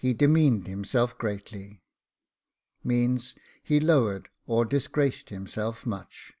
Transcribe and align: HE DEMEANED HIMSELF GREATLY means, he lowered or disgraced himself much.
HE 0.00 0.14
DEMEANED 0.14 0.66
HIMSELF 0.66 1.18
GREATLY 1.18 1.82
means, 2.82 3.34
he 3.62 3.78
lowered 3.78 4.30
or 4.46 4.64
disgraced 4.64 5.28
himself 5.28 5.84
much. 5.84 6.32